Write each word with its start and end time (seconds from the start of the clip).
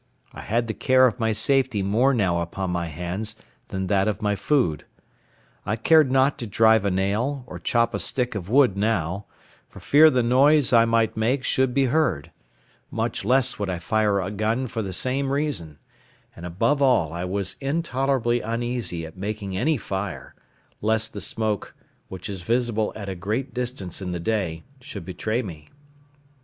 I 0.33 0.41
had 0.41 0.65
the 0.65 0.73
care 0.73 1.05
of 1.05 1.19
my 1.19 1.31
safety 1.31 1.83
more 1.83 2.11
now 2.11 2.41
upon 2.41 2.71
my 2.71 2.87
hands 2.87 3.35
than 3.67 3.85
that 3.85 4.07
of 4.07 4.19
my 4.19 4.35
food. 4.35 4.83
I 5.63 5.75
cared 5.75 6.11
not 6.11 6.39
to 6.39 6.47
drive 6.47 6.85
a 6.85 6.89
nail, 6.89 7.43
or 7.45 7.59
chop 7.59 7.93
a 7.93 7.99
stick 7.99 8.33
of 8.33 8.49
wood 8.49 8.75
now, 8.75 9.25
for 9.69 9.79
fear 9.79 10.09
the 10.09 10.23
noise 10.23 10.73
I 10.73 10.85
might 10.85 11.15
make 11.15 11.43
should 11.43 11.75
be 11.75 11.85
heard: 11.85 12.31
much 12.89 13.23
less 13.23 13.59
would 13.59 13.69
I 13.69 13.77
fire 13.77 14.19
a 14.19 14.31
gun 14.31 14.65
for 14.65 14.81
the 14.81 14.91
same 14.91 15.31
reason: 15.31 15.77
and 16.35 16.47
above 16.47 16.81
all 16.81 17.13
I 17.13 17.23
was 17.23 17.55
intolerably 17.61 18.41
uneasy 18.41 19.05
at 19.05 19.15
making 19.17 19.55
any 19.55 19.77
fire, 19.77 20.33
lest 20.81 21.13
the 21.13 21.21
smoke, 21.21 21.75
which 22.07 22.27
is 22.27 22.41
visible 22.41 22.91
at 22.95 23.07
a 23.07 23.13
great 23.13 23.53
distance 23.53 24.01
in 24.01 24.13
the 24.13 24.19
day, 24.19 24.63
should 24.79 25.05
betray 25.05 25.43
me. 25.43 25.69